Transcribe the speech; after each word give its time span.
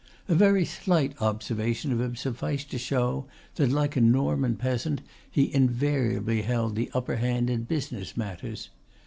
A 0.27 0.33
very 0.33 0.65
slight 0.65 1.13
observation 1.21 1.91
of 1.91 2.01
him 2.01 2.15
sufficed 2.15 2.71
to 2.71 2.79
show 2.79 3.27
that, 3.53 3.69
like 3.69 3.95
a 3.95 4.01
Norman 4.01 4.55
peasant, 4.55 5.01
he 5.29 5.53
invariably 5.53 6.41
held 6.41 6.75
the 6.75 6.89
upper 6.95 7.17
hand 7.17 7.51
in 7.51 7.65
business 7.65 8.17
matters. 8.17 8.69